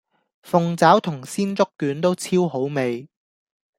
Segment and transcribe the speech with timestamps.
[0.41, 3.07] 鳳爪同鮮竹卷都超好味